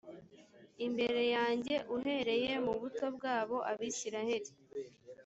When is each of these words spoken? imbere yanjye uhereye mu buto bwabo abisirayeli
imbere 0.85 1.21
yanjye 1.35 1.75
uhereye 1.97 2.51
mu 2.65 2.73
buto 2.81 3.05
bwabo 3.15 3.57
abisirayeli 3.71 4.51